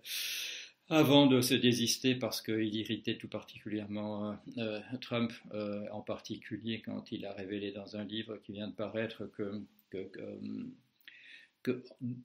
avant 0.91 1.27
de 1.27 1.41
se 1.41 1.55
désister 1.55 2.15
parce 2.15 2.41
qu'il 2.41 2.75
irritait 2.75 3.19
tout 3.19 3.29
particulièrement 3.29 4.39
euh, 4.57 4.81
Trump, 5.01 5.33
en 5.93 6.01
particulier 6.01 6.81
quand 6.81 7.13
il 7.13 7.27
a 7.27 7.33
révélé 7.33 7.73
dans 7.73 7.97
un 7.97 8.05
livre 8.05 8.39
qui 8.39 8.53
vient 8.53 8.69
de 8.69 8.75
paraître 8.75 9.27
que, 9.27 9.63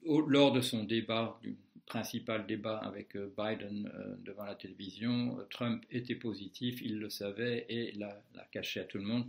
lors 0.06 0.52
de 0.54 0.62
son 0.62 0.84
débat, 0.84 1.38
du 1.42 1.58
principal 1.86 2.46
débat 2.46 2.78
avec 2.78 3.16
euh, 3.16 3.34
Biden 3.38 3.92
euh, 3.94 4.16
devant 4.20 4.46
la 4.46 4.56
télévision, 4.56 5.38
euh, 5.40 5.44
Trump 5.50 5.84
était 5.92 6.16
positif, 6.16 6.82
il 6.82 7.00
le 7.00 7.10
savait 7.10 7.66
et 7.70 7.92
l'a 7.94 8.22
caché 8.52 8.80
à 8.80 8.84
tout 8.84 8.98
le 8.98 9.04
monde. 9.04 9.26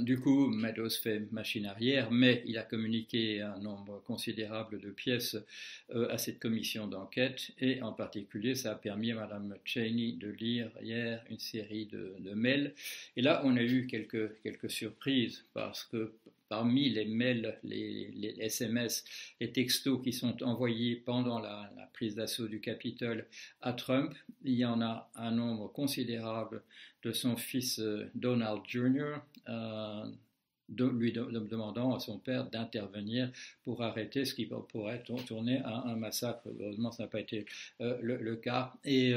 Du 0.00 0.20
coup, 0.20 0.48
Meadows 0.48 0.90
fait 0.90 1.20
machine 1.32 1.66
arrière, 1.66 2.10
mais 2.10 2.42
il 2.46 2.58
a 2.58 2.62
communiqué 2.62 3.40
un 3.40 3.58
nombre 3.58 4.02
considérable 4.04 4.80
de 4.80 4.90
pièces 4.90 5.36
à 5.94 6.18
cette 6.18 6.38
commission 6.38 6.86
d'enquête, 6.86 7.52
et 7.60 7.82
en 7.82 7.92
particulier, 7.92 8.54
ça 8.54 8.72
a 8.72 8.74
permis 8.74 9.12
à 9.12 9.16
Mme 9.16 9.56
Cheney 9.64 10.12
de 10.12 10.28
lire 10.28 10.70
hier 10.82 11.24
une 11.30 11.38
série 11.38 11.86
de, 11.86 12.14
de, 12.18 12.34
mails. 12.34 12.74
Et 13.16 13.22
là, 13.22 13.42
on 13.44 13.56
a 13.56 13.62
eu 13.62 13.86
quelques 13.86 14.70
surprises, 14.70 15.44
parce 15.54 15.84
que 15.84 16.12
parmi 16.48 16.88
les 16.88 17.04
mails, 17.04 17.58
les, 17.64 18.34
SMS, 18.38 19.04
les 19.40 19.52
textos 19.52 20.02
qui 20.02 20.12
sont 20.12 20.42
envoyés 20.42 20.96
pendant 20.96 21.38
la, 21.38 21.70
prise 21.92 22.14
d'assaut 22.14 22.46
du 22.46 22.60
Capitole 22.60 23.26
à 23.62 23.72
Trump, 23.72 24.14
il 24.44 24.54
y 24.54 24.66
en 24.66 24.82
a 24.82 25.10
un 25.14 25.30
nombre 25.30 25.72
considérable 25.72 26.62
de 27.02 27.12
son 27.12 27.36
fils 27.36 27.78
euh, 27.78 28.10
Donald 28.14 28.60
Jr. 28.66 29.16
Euh, 29.48 30.04
lui 30.68 31.12
demandant 31.12 31.94
à 31.94 32.00
son 32.00 32.18
père 32.18 32.50
d'intervenir 32.50 33.30
pour 33.62 33.82
arrêter 33.82 34.24
ce 34.24 34.34
qui 34.34 34.46
pourrait 34.46 35.02
tourner 35.26 35.58
à 35.64 35.84
un 35.86 35.96
massacre. 35.96 36.42
Heureusement, 36.46 36.90
ça 36.90 37.04
n'a 37.04 37.08
pas 37.08 37.20
été 37.20 37.46
euh, 37.80 37.96
le, 38.02 38.36
cas. 38.36 38.74
Et 38.84 39.14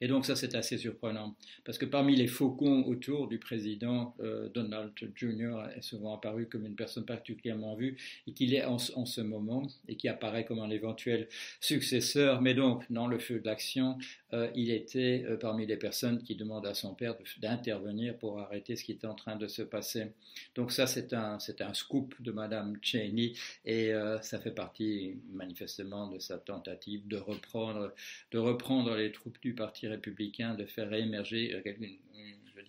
et 0.00 0.08
donc 0.08 0.24
ça, 0.24 0.36
c'est 0.36 0.54
assez 0.54 0.78
surprenant, 0.78 1.36
parce 1.64 1.78
que 1.78 1.84
parmi 1.84 2.16
les 2.16 2.26
faucons 2.26 2.84
autour 2.86 3.28
du 3.28 3.38
président, 3.38 4.14
euh, 4.20 4.48
Donald 4.48 4.92
Jr. 5.14 5.64
est 5.76 5.82
souvent 5.82 6.14
apparu 6.14 6.46
comme 6.46 6.64
une 6.66 6.74
personne 6.74 7.04
particulièrement 7.04 7.74
vue, 7.74 7.96
et 8.26 8.32
qu'il 8.32 8.54
est 8.54 8.64
en, 8.64 8.78
ce 8.78 9.20
moment, 9.20 9.62
et 9.88 9.96
qui 9.96 10.08
apparaît 10.08 10.44
comme 10.44 10.60
un 10.60 10.70
éventuel 10.70 11.28
successeur, 11.60 12.40
mais 12.40 12.54
donc 12.54 12.84
dans 12.90 13.06
le 13.06 13.18
feu 13.18 13.40
de 13.40 13.46
l'action, 13.46 13.98
euh, 14.32 14.48
il 14.54 14.70
était 14.70 15.24
euh, 15.26 15.36
parmi 15.36 15.66
les 15.66 15.76
personnes 15.76 16.22
qui 16.22 16.34
demandent 16.34 16.66
à 16.66 16.74
son 16.74 16.94
père 16.94 17.16
d'intervenir 17.40 18.16
pour 18.16 18.38
arrêter 18.38 18.76
ce 18.76 18.84
qui 18.84 18.92
est 18.92 19.04
en 19.04 19.14
train 19.14 19.36
de 19.36 19.48
se 19.48 19.62
passer. 19.62 20.12
Donc 20.54 20.72
ça, 20.72 20.86
c'est 20.86 21.12
un, 21.12 21.38
un 21.60 21.74
scoop 21.74 22.14
de 22.20 22.30
Madame 22.30 22.78
Cheney, 22.80 23.32
et 23.64 23.92
ça 24.22 24.38
fait 24.38 24.50
partie 24.50 25.16
manifestement 25.32 26.08
de 26.08 26.18
sa 26.18 26.38
tentative 26.38 27.06
de 27.06 27.16
reprendre, 27.16 27.92
de 28.30 28.38
reprendre 28.38 28.94
les 28.94 29.12
troupes 29.12 29.40
du 29.40 29.54
parti 29.54 29.88
républicain 29.90 30.54
de 30.54 30.64
faire 30.64 30.88
réémerger 30.88 31.54
euh, 31.54 31.86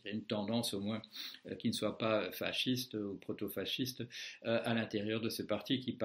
une, 0.06 0.24
tendance 0.24 0.74
au 0.74 0.82
moins 0.82 1.02
euh, 1.48 1.56
qui 1.56 1.68
ne 1.68 1.74
soit 1.74 1.98
pas 1.98 2.32
fasciste 2.32 2.96
ou 2.96 3.16
proto-fasciste 3.16 4.02
euh, 4.46 4.60
à 4.64 4.74
l'intérieur 4.74 5.22
de 5.22 5.30
ce 5.30 5.44
parti 5.44 5.80
qui 5.80 5.98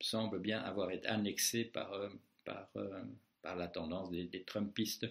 semble 0.00 0.40
bien 0.40 0.60
avoir 0.60 0.90
été 0.90 1.06
annexé 1.08 1.64
par 1.64 2.10
la 3.44 3.68
tendance 3.68 4.10
des, 4.10 4.42
Trumpistes, 4.44 5.06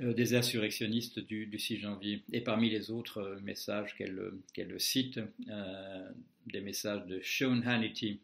des 0.00 0.34
insurrectionnistes 0.34 1.18
du, 1.18 1.58
6 1.58 1.78
janvier. 1.78 2.22
Et 2.32 2.40
parmi 2.40 2.70
les 2.70 2.90
autres 2.90 3.38
messages 3.42 3.94
qu'elle 3.96 4.80
cite, 4.80 5.20
des 6.46 6.60
messages 6.60 7.04
de 7.06 7.20
Sean 7.22 7.60
Hannity, 7.66 8.20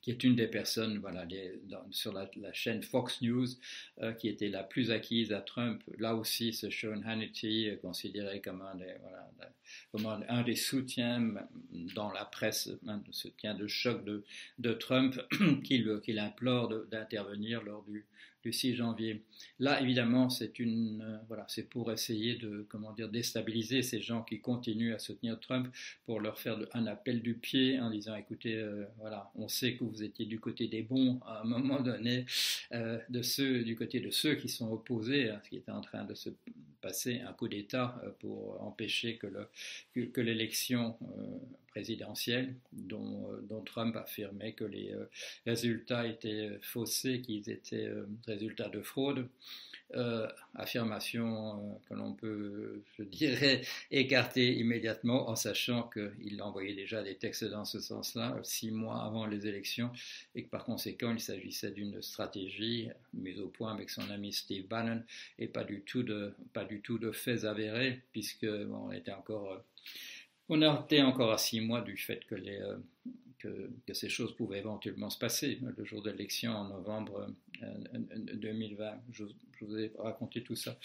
qui 0.00 0.10
est 0.10 0.22
une 0.24 0.36
des 0.36 0.46
personnes 0.46 0.98
voilà, 0.98 1.26
sur 1.90 2.12
la, 2.12 2.28
chaîne 2.52 2.82
Fox 2.82 3.20
News 3.22 3.46
euh, 4.00 4.12
qui 4.12 4.28
était 4.28 4.48
la 4.48 4.62
plus 4.62 4.90
acquise 4.90 5.32
à 5.32 5.40
Trump. 5.40 5.82
Là 5.98 6.14
aussi, 6.14 6.52
ce 6.52 6.70
Sean 6.70 7.02
Hannity 7.04 7.66
est 7.66 7.78
considéré 7.78 8.40
comme 8.40 8.62
un 8.62 8.76
des, 8.76 8.94
voilà, 9.00 9.30
un, 10.28 10.42
des 10.42 10.56
soutiens 10.56 11.34
dans 11.94 12.10
la 12.10 12.24
presse, 12.24 12.70
un 12.86 13.02
soutien 13.10 13.54
de 13.54 13.66
choc 13.66 14.04
de, 14.04 14.24
de 14.58 14.72
Trump, 14.72 15.20
qu'il 15.64 16.18
implore 16.18 16.68
d'intervenir 16.86 17.62
lors 17.62 17.82
du, 17.84 18.06
du 18.44 18.52
6 18.52 18.76
janvier. 18.76 19.22
Là, 19.58 19.80
évidemment, 19.82 20.30
c'est 20.30 20.52
euh, 20.60 21.18
voilà, 21.26 21.46
pour 21.70 21.90
essayer 21.90 22.36
de, 22.36 22.66
comment 22.68 22.92
dire, 22.92 23.08
déstabiliser 23.08 23.82
ces 23.82 24.00
gens 24.00 24.22
qui 24.22 24.40
continuent 24.40 24.94
à 24.94 24.98
soutenir 24.98 25.38
Trump, 25.40 25.68
pour 26.06 26.20
leur 26.20 26.38
faire 26.38 26.58
un 26.72 26.86
appel 26.86 27.20
du 27.22 27.34
pied 27.34 27.80
en 27.80 27.90
disant, 27.90 28.14
écoutez, 28.14 28.56
euh, 28.56 28.84
voilà, 28.98 29.30
on 29.34 29.48
sait 29.48 29.74
que 29.74 29.84
vous 29.84 30.02
étiez 30.02 30.26
du 30.26 30.40
côté 30.40 30.68
des 30.68 30.82
bons 30.82 31.20
à 31.26 31.42
un 31.42 31.44
moment 31.44 31.80
donné, 31.80 32.26
euh, 32.72 32.98
de 33.08 33.22
ceux, 33.22 33.64
du 33.64 33.76
côté 33.76 34.00
de 34.00 34.10
ceux 34.10 34.34
qui 34.36 34.48
sont 34.48 34.70
opposés 34.70 35.30
à 35.30 35.40
ce 35.42 35.50
qui 35.50 35.56
était 35.56 35.72
en 35.72 35.80
train 35.80 36.04
de 36.04 36.14
se 36.14 36.30
passer, 36.80 37.20
un 37.20 37.32
coup 37.32 37.48
d'État 37.48 38.00
pour 38.20 38.62
empêcher 38.62 39.16
que, 39.16 39.26
le, 39.26 39.48
que, 39.94 40.20
l'élection 40.20 40.98
présidentielle, 41.78 42.54
dont, 42.72 43.30
dont, 43.48 43.62
Trump 43.62 43.94
affirmait 43.96 44.52
que 44.52 44.64
les 44.64 44.92
résultats 45.46 46.06
étaient 46.06 46.58
faussés, 46.60 47.20
qu'ils 47.20 47.48
étaient 47.50 47.88
résultats 48.26 48.68
de 48.68 48.82
fraude. 48.82 49.28
Euh, 49.94 50.28
affirmation 50.54 51.56
euh, 51.56 51.78
que 51.88 51.94
l'on 51.94 52.12
peut, 52.12 52.82
je 52.98 53.04
dirais, 53.04 53.62
écarter 53.90 54.52
immédiatement 54.58 55.30
en 55.30 55.34
sachant 55.34 55.88
qu'il 55.88 56.42
envoyait 56.42 56.74
déjà 56.74 57.02
des 57.02 57.14
textes 57.14 57.44
dans 57.44 57.64
ce 57.64 57.80
sens-là 57.80 58.38
six 58.42 58.70
mois 58.70 59.02
avant 59.02 59.24
les 59.24 59.46
élections 59.46 59.90
et 60.34 60.42
que 60.44 60.50
par 60.50 60.66
conséquent 60.66 61.10
il 61.12 61.20
s'agissait 61.20 61.70
d'une 61.70 62.02
stratégie 62.02 62.90
mise 63.14 63.40
au 63.40 63.48
point 63.48 63.72
avec 63.72 63.88
son 63.88 64.10
ami 64.10 64.34
Steve 64.34 64.66
Bannon 64.66 65.02
et 65.38 65.46
pas 65.46 65.64
du 65.64 65.80
tout 65.80 66.02
de, 66.02 66.34
pas 66.52 66.66
du 66.66 66.82
tout 66.82 66.98
de 66.98 67.10
faits 67.10 67.44
avérés 67.44 68.02
puisque 68.12 68.46
on 68.70 68.92
était 68.92 69.12
encore, 69.12 69.52
euh, 69.52 69.58
on 70.48 70.82
était 70.84 71.02
encore 71.02 71.32
à 71.32 71.38
six 71.38 71.60
mois 71.60 71.80
du 71.80 71.96
fait 71.96 72.24
que 72.26 72.34
les 72.34 72.60
que, 73.38 73.94
ces 73.94 74.08
choses 74.08 74.34
pouvaient 74.34 74.58
éventuellement 74.58 75.10
se 75.10 75.18
passer. 75.18 75.58
Le 75.76 75.84
jour 75.84 76.02
de 76.02 76.10
l'élection 76.10 76.52
en 76.52 76.68
novembre 76.68 77.28
2020. 78.34 79.00
Je, 79.12 79.24
vous 79.60 79.76
ai 79.76 79.92
raconté 79.98 80.42
tout 80.42 80.56
ça 80.56 80.78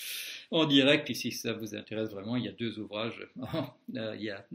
en 0.51 0.65
direct. 0.65 1.09
Et 1.09 1.13
si 1.13 1.31
ça 1.31 1.53
vous 1.53 1.75
intéresse 1.75 2.09
vraiment, 2.09 2.35
il 2.35 2.45
y 2.45 2.47
a 2.47 2.53
deux 2.53 2.79
ouvrages. 2.79 3.27
il 3.93 4.21
y 4.21 4.29
a 4.29 4.45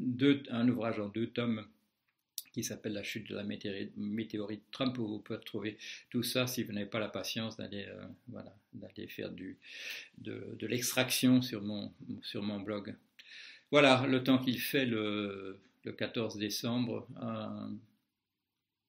un 0.50 0.68
ouvrage 0.68 0.98
en 0.98 1.08
deux 1.08 1.28
tomes 1.28 1.64
qui 2.52 2.64
s'appelle 2.64 2.94
La 2.94 3.04
chute 3.04 3.28
de 3.28 3.36
la 3.36 3.44
météorite 3.44 4.62
Trump, 4.72 4.98
où 4.98 5.06
vous 5.06 5.18
pouvez 5.20 5.38
retrouver 5.38 5.78
tout 6.10 6.22
ça 6.22 6.46
si 6.46 6.64
vous 6.64 6.72
n'avez 6.72 6.86
pas 6.86 6.98
la 6.98 7.08
patience 7.08 7.56
d'aller 7.56 7.86
faire 9.08 9.30
de, 9.30 10.66
l'extraction 10.66 11.42
sur 11.42 11.62
mon 11.62 12.60
blog. 12.60 12.94
Voilà, 13.70 14.06
le 14.06 14.22
temps 14.24 14.38
qu'il 14.38 14.60
fait 14.60 14.86
le, 14.86 15.58
le 15.84 15.92
14 15.92 16.36
décembre. 16.36 17.06
Euh, 17.22 17.68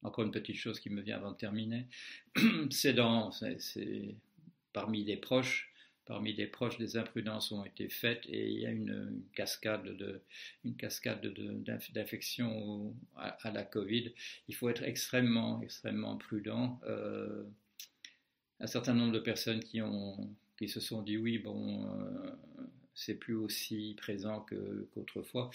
encore 0.03 0.23
une 0.23 0.31
petite 0.31 0.55
chose 0.55 0.79
qui 0.79 0.89
me 0.89 1.01
vient 1.01 1.17
avant 1.17 1.31
de 1.31 1.37
terminer. 1.37 1.87
C'est 2.71 2.93
dans, 2.93 3.31
parmi 4.73 5.03
les 5.03 5.17
proches, 5.17 5.73
parmi 6.05 6.33
les 6.33 6.47
proches, 6.47 6.77
des 6.77 6.97
imprudences 6.97 7.51
ont 7.51 7.65
été 7.65 7.89
faites 7.89 8.25
et 8.27 8.49
il 8.49 8.59
y 8.59 8.65
a 8.65 8.71
une, 8.71 9.23
cascade 9.35 10.21
cascade 10.77 11.21
d'infection 11.93 12.95
à, 13.17 13.51
la 13.51 13.63
Covid. 13.63 14.13
Il 14.47 14.55
faut 14.55 14.69
être 14.69 14.83
extrêmement, 14.83 15.61
extrêmement 15.61 16.17
prudent. 16.17 16.79
Euh, 16.85 17.43
un 18.61 18.67
certain 18.67 18.93
nombre 18.93 19.13
de 19.13 19.19
personnes 19.19 19.61
qui 19.63 20.69
se 20.69 20.79
sont 20.79 21.01
dit 21.01 21.17
oui, 21.17 21.39
bon, 21.39 21.87
euh, 21.87 22.31
c'est 22.99 23.15
plus 23.15 23.35
aussi 23.35 23.95
présent 23.97 24.45
qu'autrefois 24.93 25.49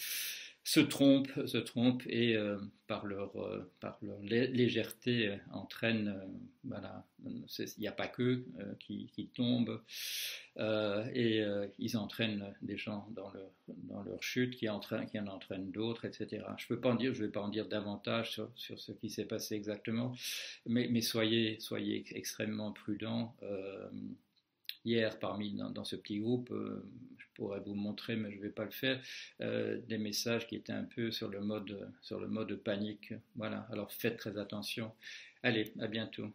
se 0.65 0.79
trompent, 0.79 1.45
se 1.45 1.59
trompent 1.59 2.05
et 2.07 2.35
euh, 2.35 2.57
par, 2.87 3.05
leur, 3.05 3.39
euh, 3.39 3.71
par 3.79 3.99
leur 4.01 4.19
légèreté 4.23 5.27
euh, 5.27 5.37
entraînent, 5.51 6.19
voilà, 6.63 7.05
il 7.23 7.45
n'y 7.77 7.87
a 7.87 7.91
pas 7.91 8.07
qu'eux 8.07 8.43
qui, 8.79 9.05
qui, 9.13 9.27
tombent 9.27 9.79
et 10.57 11.43
ils 11.77 11.97
entraînent 11.97 12.53
des 12.63 12.77
gens 12.77 13.07
dans 13.11 13.29
leur, 13.31 13.51
dans 13.67 14.01
leur 14.01 14.23
chute 14.23 14.55
qui, 14.55 14.67
entraînent, 14.67 15.05
qui 15.05 15.19
en 15.19 15.27
entraînent 15.27 15.69
d'autres, 15.69 16.05
etc. 16.05 16.43
Je 16.57 16.67
peux 16.67 16.79
pas 16.79 16.89
en 16.89 16.95
dire, 16.95 17.13
je 17.13 17.21
ne 17.21 17.27
vais 17.27 17.31
pas 17.31 17.41
en 17.41 17.49
dire 17.49 17.67
davantage 17.67 18.31
sur, 18.31 18.49
sur 18.55 18.79
ce 18.79 18.91
qui 18.91 19.11
s'est 19.11 19.25
passé 19.25 19.53
exactement, 19.53 20.15
mais, 20.65 21.01
soyez, 21.01 21.59
soyez 21.59 22.03
extrêmement 22.09 22.71
prudents 22.71 23.35
hier 24.83 25.19
parmi 25.19 25.53
dans, 25.53 25.83
ce 25.83 25.95
petit 25.95 26.19
groupe, 26.19 26.51
pourrais 27.35 27.59
vous 27.59 27.75
montrer, 27.75 28.15
mais 28.15 28.31
je 28.31 28.37
ne 28.37 28.41
vais 28.41 28.49
pas 28.49 28.65
le 28.65 28.71
faire, 28.71 29.01
euh, 29.41 29.79
des 29.87 29.97
messages 29.97 30.47
qui 30.47 30.55
étaient 30.55 30.73
un 30.73 30.85
peu 30.85 31.11
sur 31.11 31.29
le 31.29 31.41
mode 31.41 31.91
sur 32.01 32.19
le 32.19 32.27
mode 32.27 32.55
panique. 32.55 33.13
Voilà. 33.35 33.67
Alors 33.71 33.91
faites 33.91 34.17
très 34.17 34.37
attention. 34.37 34.91
Allez, 35.43 35.73
à 35.79 35.87
bientôt. 35.87 36.31